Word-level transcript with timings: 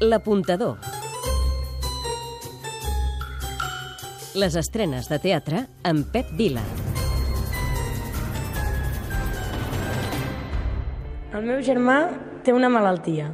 L'apuntador. 0.00 0.78
Les 4.34 4.56
estrenes 4.58 5.06
de 5.06 5.18
teatre 5.22 5.60
amb 5.86 6.08
Pep 6.10 6.32
Vila. 6.34 6.64
El 11.30 11.46
meu 11.46 11.62
germà 11.62 12.00
té 12.42 12.50
una 12.50 12.66
malaltia. 12.68 13.28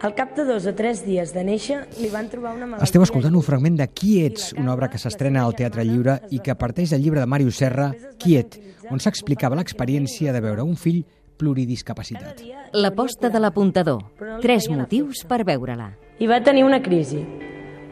Al 0.00 0.14
cap 0.16 0.32
de 0.36 0.46
dos 0.48 0.64
o 0.64 0.72
tres 0.76 1.02
dies 1.04 1.34
de 1.36 1.44
néixer 1.44 1.82
li 2.00 2.08
van 2.08 2.30
trobar 2.32 2.54
una 2.56 2.64
malaltia... 2.64 2.88
Esteu 2.88 3.04
escoltant 3.04 3.36
un 3.36 3.44
fragment 3.44 3.76
de 3.76 3.88
Qui 3.92 4.22
ets, 4.24 4.54
una 4.56 4.72
obra 4.72 4.88
que 4.88 5.00
s'estrena 5.00 5.44
al 5.44 5.52
Teatre 5.56 5.84
Lliure 5.84 6.16
i 6.32 6.40
que 6.40 6.56
parteix 6.56 6.96
del 6.96 7.04
llibre 7.04 7.20
de 7.20 7.28
Màrius 7.28 7.60
Serra, 7.60 7.90
Qui 8.16 8.38
et, 8.40 8.56
on 8.88 9.04
s'explicava 9.04 9.60
l'experiència 9.60 10.32
de 10.32 10.42
veure 10.44 10.64
un 10.64 10.80
fill 10.80 11.04
pluridiscapacitat. 11.36 12.44
L'aposta 12.72 13.30
de 13.30 13.40
l'apuntador. 13.40 14.04
Tres 14.42 14.68
motius 14.70 15.24
per 15.28 15.44
veure-la. 15.44 15.92
I 16.18 16.30
va 16.30 16.42
tenir 16.42 16.64
una 16.64 16.80
crisi. 16.82 17.24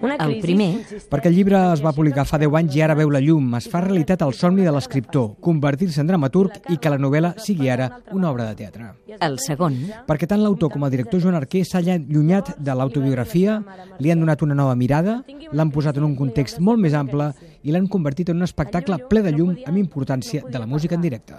Una 0.03 0.17
El 0.17 0.33
crisi 0.33 0.43
primer, 0.43 0.69
consistent 0.81 1.11
Perquè 1.13 1.31
el 1.31 1.37
llibre 1.37 1.59
es 1.73 1.83
va 1.85 1.93
publicar 1.95 2.25
fa 2.27 2.39
10 2.43 2.57
anys 2.59 2.75
i 2.75 2.81
ara 2.83 2.97
veu 2.99 3.11
la 3.15 3.21
llum, 3.23 3.53
es 3.55 3.69
fa 3.71 3.85
realitat 3.85 4.25
el 4.27 4.35
somni 4.35 4.65
de 4.67 4.73
l'escriptor, 4.75 5.37
convertir-se 5.41 6.03
en 6.03 6.11
dramaturg 6.11 6.57
i 6.75 6.79
que 6.83 6.91
la 6.91 6.99
novel·la 6.99 7.37
sigui 7.39 7.71
ara 7.71 7.87
una 8.11 8.33
obra 8.33 8.49
de 8.49 8.57
teatre. 8.59 8.89
el 9.21 9.39
segon, 9.39 9.77
Perquè 10.09 10.27
tant 10.27 10.43
l'autor 10.43 10.73
com 10.73 10.83
el 10.83 10.91
director 10.91 11.21
Joan 11.21 11.37
Arquer 11.39 11.65
s'ha 11.65 11.79
allunyat 11.79 12.57
de 12.59 12.75
l'autobiografia, 12.75 13.63
li 14.01 14.11
han 14.11 14.19
donat 14.19 14.43
una 14.43 14.55
nova 14.59 14.75
mirada, 14.75 15.23
l'han 15.53 15.71
posat 15.71 15.97
en 15.99 16.05
un 16.05 16.17
context 16.17 16.59
molt 16.59 16.81
més 16.81 16.95
ample 16.95 17.33
i 17.63 17.73
l'han 17.73 17.89
convertit 17.89 18.31
en 18.31 18.41
un 18.41 18.47
espectacle 18.47 18.99
ple 19.11 19.23
de 19.23 19.33
llum 19.33 19.57
amb 19.67 19.79
importància 19.79 20.43
de 20.49 20.59
la 20.59 20.67
música 20.67 20.95
en 20.95 21.03
directe. 21.03 21.35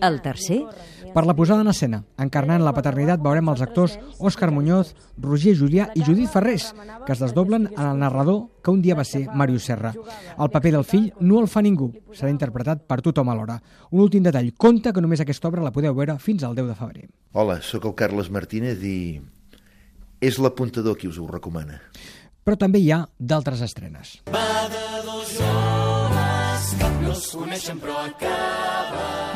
el 0.00 0.20
tercer, 0.22 0.62
Per 1.12 1.26
la 1.26 1.34
posada 1.36 1.60
en 1.60 1.68
escena, 1.68 1.98
encarnant 2.16 2.62
la 2.64 2.72
paternitat, 2.72 3.20
veurem 3.20 3.50
els 3.52 3.60
actors 3.60 3.98
Òscar 4.16 4.48
Muñoz, 4.50 4.94
Roger 5.20 5.52
Julià 5.58 5.90
i 5.94 6.00
Judit 6.06 6.30
Ferrés, 6.32 6.70
que 7.04 7.12
es 7.12 7.20
desdoblen 7.20 7.66
en 7.66 7.84
el 7.84 7.98
narrador 8.00 8.46
que 8.64 8.70
un 8.70 8.80
dia 8.80 8.96
va 8.96 9.04
ser 9.04 9.26
Màrius 9.28 9.66
Serra. 9.68 9.92
El 10.38 10.48
paper 10.48 10.72
del 10.72 10.86
fill 10.88 11.10
no 11.20 11.42
el 11.42 11.50
fa 11.52 11.60
ningú, 11.60 11.90
serà 12.16 12.30
interpretat 12.32 12.86
per 12.88 13.02
tothom 13.04 13.28
alhora. 13.28 13.58
Un 13.90 14.00
últim 14.00 14.24
detall, 14.24 14.54
compte 14.56 14.92
que 14.92 15.04
només 15.04 15.20
aquesta 15.20 15.50
obra 15.52 15.64
la 15.64 15.74
podeu 15.74 15.92
veure 15.94 16.16
fins 16.18 16.46
al 16.48 16.56
10 16.56 16.70
de 16.72 16.78
febrer. 16.80 17.06
Hola, 17.32 17.60
sóc 17.60 17.84
el 17.90 17.96
Carles 17.98 18.32
Martínez 18.32 18.80
i 18.80 19.20
és 20.22 20.38
l'apuntador 20.40 20.96
qui 20.96 21.12
us 21.12 21.20
ho 21.20 21.28
recomana. 21.28 21.82
Però 22.42 22.56
també 22.56 22.80
hi 22.80 22.88
ha 22.90 23.04
d'altres 23.18 23.60
estrenes. 23.60 24.22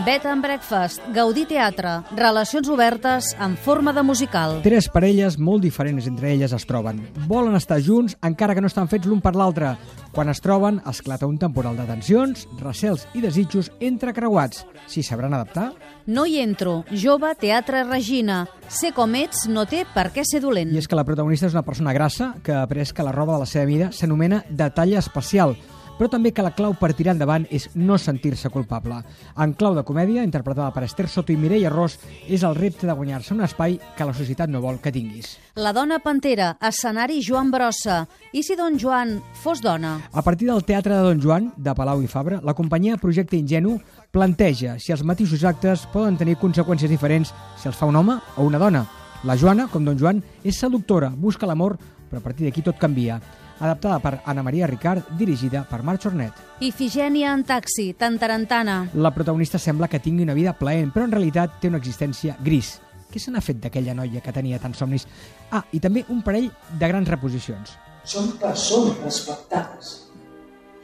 Bed 0.07 0.25
and 0.25 0.41
Breakfast, 0.41 1.03
Gaudí 1.13 1.45
Teatre, 1.45 2.01
relacions 2.17 2.71
obertes 2.73 3.37
en 3.39 3.57
forma 3.59 3.93
de 3.93 4.03
musical. 4.03 4.63
Tres 4.65 4.89
parelles 4.89 5.37
molt 5.37 5.61
diferents 5.61 6.07
entre 6.09 6.31
elles 6.33 6.55
es 6.57 6.65
troben. 6.65 7.03
Volen 7.29 7.53
estar 7.59 7.77
junts 7.85 8.17
encara 8.25 8.55
que 8.57 8.65
no 8.65 8.71
estan 8.73 8.89
fets 8.89 9.05
l'un 9.05 9.21
per 9.21 9.35
l'altre. 9.37 9.75
Quan 10.17 10.33
es 10.33 10.41
troben, 10.41 10.81
esclata 10.89 11.29
un 11.29 11.37
temporal 11.37 11.77
de 11.77 11.85
tensions, 11.85 12.47
recels 12.63 13.05
i 13.13 13.21
desitjos 13.21 13.69
entrecreuats. 13.77 14.65
Si 14.89 15.03
sabran 15.05 15.37
adaptar, 15.37 15.75
No 16.07 16.25
hi 16.25 16.39
entro, 16.41 16.85
jove, 16.95 17.35
teatre, 17.35 17.85
Regina. 17.85 18.47
Ser 18.69 18.95
com 18.95 19.13
ets 19.19 19.49
no 19.51 19.67
té 19.67 19.85
per 19.93 20.13
què 20.15 20.23
ser 20.25 20.41
dolent. 20.41 20.71
I 20.73 20.79
és 20.79 20.89
que 20.89 20.97
la 20.97 21.05
protagonista 21.05 21.51
és 21.51 21.53
una 21.57 21.67
persona 21.67 21.93
grassa 21.93 22.37
que 22.47 22.55
ha 22.55 22.63
après 22.63 22.93
que 22.95 23.03
la 23.05 23.13
roba 23.13 23.35
de 23.35 23.41
la 23.45 23.49
seva 23.51 23.67
mida 23.67 23.91
s'anomena 23.93 24.45
de 24.49 24.71
talla 24.71 25.03
especial, 25.03 25.57
però 25.97 26.09
també 26.13 26.33
que 26.33 26.45
la 26.45 26.53
clau 26.55 26.75
per 26.79 26.93
tirar 26.95 27.15
endavant 27.15 27.47
és 27.51 27.69
no 27.75 27.99
sentir-se 27.99 28.51
culpable. 28.53 29.01
En 29.37 29.55
clau 29.59 29.75
de 29.77 29.85
comèdia, 29.87 30.25
interpretada 30.25 30.71
per 30.75 30.85
Esther 30.87 31.09
Soto 31.09 31.33
i 31.33 31.39
Mireia 31.41 31.71
Ros, 31.73 31.99
és 32.29 32.45
el 32.47 32.57
repte 32.57 32.87
de 32.87 32.95
guanyar-se 32.97 33.35
un 33.35 33.43
espai 33.47 33.79
que 33.97 34.07
la 34.09 34.15
societat 34.17 34.51
no 34.53 34.63
vol 34.65 34.81
que 34.83 34.93
tinguis. 34.93 35.37
La 35.57 35.73
dona 35.73 35.99
pantera, 36.05 36.55
escenari 36.61 37.23
Joan 37.25 37.51
Brossa. 37.51 38.03
I 38.33 38.43
si 38.45 38.57
don 38.57 38.77
Joan 38.79 39.17
fos 39.43 39.63
dona? 39.65 39.97
A 40.13 40.23
partir 40.23 40.51
del 40.51 40.65
Teatre 40.65 40.95
de 40.95 41.07
Don 41.09 41.23
Joan, 41.23 41.53
de 41.57 41.75
Palau 41.75 42.03
i 42.05 42.11
Fabra, 42.11 42.41
la 42.45 42.55
companyia 42.55 43.01
Projecte 43.01 43.39
Ingenu 43.39 43.79
planteja 44.13 44.77
si 44.81 44.93
els 44.93 45.05
matisos 45.05 45.45
actes 45.45 45.87
poden 45.93 46.17
tenir 46.21 46.37
conseqüències 46.41 46.93
diferents 46.93 47.33
si 47.57 47.69
els 47.69 47.77
fa 47.77 47.89
un 47.89 47.97
home 47.97 48.21
o 48.37 48.45
una 48.45 48.61
dona. 48.61 48.87
La 49.25 49.37
Joana, 49.37 49.67
com 49.73 49.85
Don 49.85 49.97
Joan, 49.99 50.21
és 50.45 50.59
seductora, 50.61 51.09
busca 51.11 51.49
l'amor, 51.49 51.79
però 52.07 52.21
a 52.21 52.25
partir 52.25 52.47
d'aquí 52.47 52.63
tot 52.63 52.79
canvia. 52.79 53.19
Adaptada 53.59 53.99
per 54.05 54.21
Anna 54.25 54.43
Maria 54.43 54.67
Ricard, 54.67 55.09
dirigida 55.17 55.63
per 55.69 55.83
Marc 55.83 56.05
Hornet. 56.05 56.33
Ifigènia 56.61 57.33
en 57.33 57.45
taxi, 57.49 57.95
Tantarantana. 57.97 58.91
La 58.95 59.15
protagonista 59.15 59.59
sembla 59.59 59.89
que 59.89 60.01
tingui 60.01 60.27
una 60.27 60.37
vida 60.37 60.53
plaent, 60.59 60.93
però 60.93 61.07
en 61.09 61.15
realitat 61.15 61.57
té 61.61 61.71
una 61.73 61.81
existència 61.81 62.37
gris. 62.45 62.77
Què 63.13 63.23
se 63.23 63.33
n'ha 63.33 63.41
fet 63.41 63.63
d'aquella 63.63 63.95
noia 63.97 64.21
que 64.21 64.35
tenia 64.35 64.61
tants 64.61 64.83
somnis? 64.83 65.07
Ah, 65.51 65.65
i 65.73 65.81
també 65.81 66.05
un 66.13 66.21
parell 66.27 66.51
de 66.77 66.91
grans 66.91 67.09
reposicions. 67.09 67.79
Són 68.05 68.35
persones 68.43 69.01
respectades. 69.03 69.95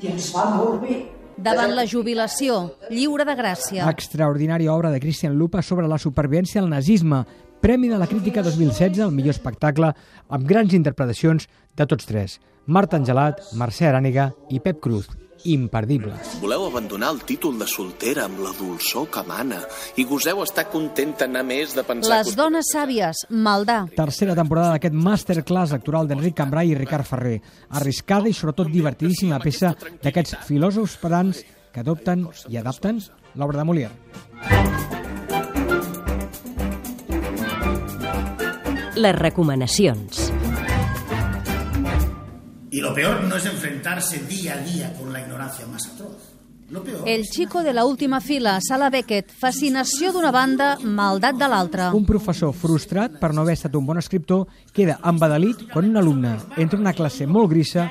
I 0.01 0.15
ens 0.15 0.33
va 0.35 0.49
molt 0.57 0.81
bé. 0.83 1.03
Davant 1.43 1.73
la 1.77 1.85
jubilació, 1.89 2.75
lliure 2.91 3.25
de 3.29 3.35
gràcia. 3.37 3.87
Extraordinària 3.91 4.73
obra 4.73 4.91
de 4.93 5.01
Christian 5.01 5.37
Lupa 5.37 5.63
sobre 5.63 5.89
la 5.89 5.99
supervivència 5.99 6.61
al 6.61 6.69
nazisme, 6.71 7.25
Premi 7.63 7.87
de 7.89 7.99
la 7.99 8.09
Crítica 8.11 8.43
2016 8.43 8.99
al 9.05 9.13
millor 9.15 9.37
espectacle, 9.37 9.93
amb 10.35 10.47
grans 10.51 10.75
interpretacions 10.75 11.47
de 11.77 11.87
tots 11.87 12.07
tres. 12.09 12.39
Marta 12.67 12.99
Angelat, 13.01 13.41
Mercè 13.59 13.89
Aràniga 13.89 14.31
i 14.51 14.61
Pep 14.63 14.81
Cruz. 14.83 15.09
Imperdible. 15.51 16.13
Voleu 16.39 16.69
abandonar 16.69 17.09
el 17.17 17.25
títol 17.27 17.57
de 17.59 17.67
soltera 17.67 18.29
amb 18.29 18.39
la 18.45 18.53
dolçor 18.55 19.09
que 19.11 19.25
mana 19.27 19.59
i 19.99 20.05
goseu 20.07 20.45
estar 20.45 20.69
contenta 20.71 21.27
anar 21.27 21.43
més 21.49 21.75
de 21.75 21.83
pensar... 21.83 22.21
Les 22.21 22.37
dones 22.39 22.71
sàvies, 22.71 23.25
Maldà. 23.35 23.81
Tercera 23.97 24.37
temporada 24.39 24.77
d'aquest 24.77 24.95
masterclass 24.95 25.75
actoral 25.75 26.07
d'Enric 26.07 26.39
Cambrai 26.39 26.71
i 26.71 26.79
Ricard 26.79 27.11
Ferrer. 27.11 27.41
Arriscada 27.75 28.31
i 28.31 28.39
sobretot 28.39 28.71
divertidíssima 28.71 29.43
peça 29.43 29.75
d'aquests 30.05 30.45
filòsofs 30.47 31.01
pedants 31.03 31.43
que 31.73 31.83
adopten 31.83 32.29
i 32.53 32.63
adapten 32.63 33.03
l'obra 33.35 33.59
de 33.59 33.67
Molière. 33.67 33.97
les 39.03 39.17
recomanacions. 39.17 40.22
Y 42.73 42.81
lo 42.81 42.95
peor 42.95 43.25
no 43.25 43.37
es 43.37 43.45
enfrentarse 43.45 44.19
día 44.21 44.55
a 44.55 44.57
día 44.57 44.95
con 44.95 45.13
la 45.13 45.21
ignorancia 45.21 45.67
más 45.67 45.87
atroz. 45.89 46.33
Lo 46.71 46.83
peor 46.83 47.07
El 47.07 47.25
chico 47.25 47.63
de 47.63 47.75
la 47.75 47.85
última 47.85 48.23
fila, 48.23 48.59
Sala 48.63 48.89
Beckett. 48.89 49.29
Fascinació 49.29 50.09
d'una 50.15 50.31
banda, 50.33 50.79
maldat 50.81 51.37
de 51.37 51.51
l'altra. 51.53 51.91
Un 51.93 52.09
professor 52.09 52.55
frustrat 52.57 53.19
per 53.21 53.35
no 53.37 53.45
haver 53.45 53.59
estat 53.59 53.77
un 53.77 53.85
bon 53.85 54.01
escriptor 54.01 54.49
queda 54.73 54.97
embadalit 55.05 55.67
quan 55.69 55.91
un 55.91 56.01
alumne 56.01 56.33
entra 56.57 56.81
en 56.81 56.87
una 56.87 56.97
classe 56.97 57.29
molt 57.29 57.53
grisa 57.53 57.91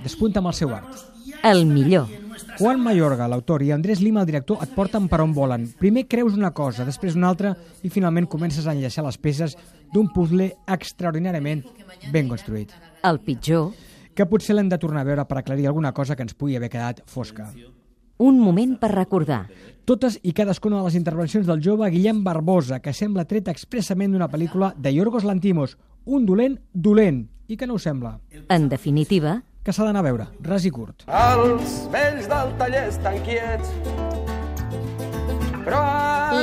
despunta 0.00 0.40
amb 0.40 0.54
el 0.54 0.56
seu 0.56 0.72
art. 0.72 1.04
El 1.44 1.66
millor. 1.68 2.08
Juan 2.56 2.80
Mayorga, 2.80 3.28
l'autor, 3.28 3.60
i 3.60 3.74
Andrés 3.76 4.00
Lima, 4.00 4.24
el 4.24 4.32
director, 4.32 4.56
et 4.64 4.72
porten 4.72 5.04
per 5.12 5.20
on 5.20 5.36
volen. 5.36 5.68
Primer 5.76 6.08
creus 6.08 6.32
una 6.32 6.54
cosa, 6.56 6.88
després 6.88 7.12
una 7.12 7.28
altra, 7.28 7.52
i 7.84 7.92
finalment 7.92 8.30
comences 8.30 8.64
a 8.64 8.72
enllaçar 8.72 9.04
les 9.04 9.20
peces 9.20 9.58
d'un 9.92 10.08
puzzle 10.16 10.54
extraordinàriament 10.64 11.66
ben 12.08 12.30
construït. 12.32 12.72
El 13.04 13.20
pitjor. 13.20 13.74
Que 14.14 14.26
potser 14.30 14.54
l'hem 14.54 14.68
de 14.70 14.78
tornar 14.78 15.02
a 15.02 15.08
veure 15.08 15.24
per 15.26 15.38
aclarir 15.40 15.66
alguna 15.66 15.92
cosa 15.92 16.16
que 16.16 16.22
ens 16.22 16.34
pugui 16.34 16.56
haver 16.56 16.70
quedat 16.70 17.02
fosca. 17.06 17.48
Un 18.18 18.38
moment 18.38 18.76
per 18.78 18.92
recordar. 18.94 19.48
Totes 19.84 20.20
i 20.22 20.32
cadascuna 20.32 20.78
de 20.78 20.84
les 20.86 20.94
intervencions 20.94 21.46
del 21.46 21.62
jove 21.62 21.90
Guillem 21.90 22.22
Barbosa, 22.24 22.78
que 22.80 22.94
sembla 22.94 23.26
treta 23.26 23.50
expressament 23.50 24.14
d'una 24.14 24.30
pel·lícula 24.30 24.72
de 24.78 24.94
Yorgos 24.94 25.26
Lantimos, 25.26 25.76
un 26.04 26.24
dolent 26.24 26.60
dolent, 26.72 27.24
i 27.48 27.58
que 27.58 27.66
no 27.66 27.74
ho 27.74 27.82
sembla. 27.82 28.20
En 28.48 28.68
definitiva, 28.70 29.42
Que 29.64 29.72
s'ha 29.72 29.86
d'anar 29.86 30.02
a 30.02 30.04
veure, 30.04 30.24
ras 30.44 30.66
i 30.68 30.70
curt. 30.70 31.06
Els 31.08 31.76
vells 31.88 32.26
del 32.28 32.50
taller 32.60 32.82
estan 32.90 33.16
quiets. 33.24 33.70
Però 35.64 35.80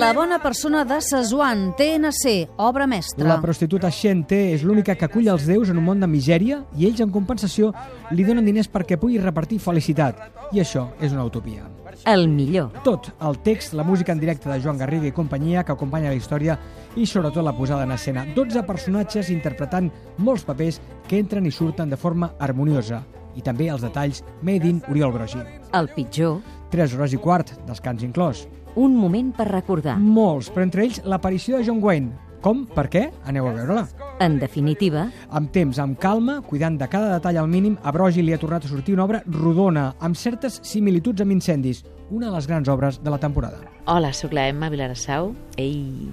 La 0.01 0.13
bona 0.13 0.39
persona 0.41 0.84
de 0.84 1.00
Sesuan, 1.00 1.75
TNC, 1.78 2.50
obra 2.57 2.88
mestra. 2.88 3.28
La 3.29 3.35
prostituta 3.37 3.91
Xente 3.93 4.40
és 4.55 4.64
l'única 4.66 4.96
que 4.97 5.05
acull 5.05 5.28
els 5.29 5.46
déus 5.46 5.70
en 5.70 5.78
un 5.78 5.85
món 5.85 5.99
de 6.02 6.08
misèria 6.09 6.64
i 6.73 6.87
ells, 6.87 7.03
en 7.05 7.11
compensació, 7.14 7.70
li 8.09 8.25
donen 8.25 8.47
diners 8.47 8.66
perquè 8.66 8.97
pugui 8.97 9.20
repartir 9.22 9.59
felicitat. 9.61 10.17
I 10.58 10.64
això 10.64 10.87
és 10.99 11.14
una 11.14 11.28
utopia. 11.29 11.70
el 12.05 12.28
millor. 12.28 12.72
Tot, 12.84 13.11
el 13.22 13.37
text, 13.46 13.75
la 13.78 13.84
música 13.84 14.11
en 14.11 14.20
directe 14.20 14.49
de 14.49 14.59
Joan 14.59 14.79
Garriga 14.79 15.05
i 15.05 15.11
companyia 15.11 15.64
que 15.64 15.72
acompanya 15.72 16.09
la 16.09 16.17
història 16.17 16.58
i 16.96 17.05
sobretot 17.05 17.43
la 17.46 17.53
posada 17.53 17.84
en 17.84 17.91
escena. 17.91 18.25
12 18.35 18.64
personatges 18.64 19.29
interpretant 19.29 19.91
molts 20.17 20.43
papers 20.43 20.81
que 21.08 21.20
entren 21.20 21.46
i 21.46 21.52
surten 21.52 21.90
de 21.90 21.97
forma 21.97 22.34
harmoniosa. 22.40 23.03
I 23.35 23.41
també 23.41 23.70
els 23.70 23.85
detalls 23.85 24.23
made 24.41 24.67
in 24.67 24.81
Oriol 24.90 25.14
Brogi. 25.14 25.43
El 25.73 25.87
pitjor. 25.93 26.41
3 26.72 26.96
hores 26.96 27.14
i 27.14 27.17
quart, 27.17 27.53
descans 27.67 28.02
inclòs. 28.02 28.47
Un 28.76 28.96
moment 28.96 29.32
per 29.35 29.47
recordar. 29.50 29.97
Molts, 30.00 30.50
però 30.52 30.64
entre 30.64 30.85
ells 30.85 31.02
l'aparició 31.03 31.58
de 31.58 31.66
John 31.68 31.82
Wayne. 31.84 32.12
Com? 32.41 32.64
Per 32.66 32.88
què? 32.90 33.03
Aneu 33.29 33.46
a 33.50 33.52
veure-la. 33.53 33.84
En 34.22 34.40
definitiva, 34.41 35.08
Amb 35.29 35.52
temps, 35.53 35.78
amb 35.82 35.97
calma, 36.02 36.40
cuidant 36.41 36.78
de 36.79 36.88
cada 36.90 37.12
detall 37.14 37.38
al 37.38 37.47
mínim, 37.50 37.76
a 37.84 37.91
Brogi 37.94 38.23
li 38.23 38.34
ha 38.34 38.40
tornat 38.41 38.66
a 38.66 38.70
sortir 38.70 38.96
una 38.96 39.06
obra 39.06 39.22
rodona, 39.28 39.91
amb 40.00 40.16
certes 40.18 40.59
similituds 40.64 41.22
amb 41.22 41.35
incendis, 41.35 41.84
una 42.09 42.29
de 42.29 42.35
les 42.35 42.47
grans 42.47 42.70
obres 42.70 43.02
de 43.03 43.09
la 43.14 43.20
temporada. 43.20 43.62
Hola, 43.85 44.14
sóc 44.14 44.34
la 44.34 44.47
Emma 44.50 44.70
Vilarassau. 44.70 45.34
Ell 45.58 46.09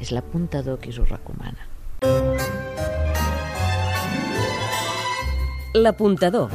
és 0.00 0.12
l'apuntador 0.12 0.78
qui 0.80 0.90
us 0.92 0.98
ho 1.00 1.04
recomana. 1.08 1.68
L'apuntador 5.74 6.50